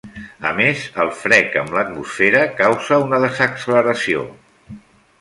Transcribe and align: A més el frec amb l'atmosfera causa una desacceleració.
A 0.51 0.53
més 0.59 0.85
el 1.03 1.11
frec 1.25 1.59
amb 1.61 1.77
l'atmosfera 1.77 2.43
causa 2.65 3.01
una 3.07 3.23
desacceleració. 3.29 4.29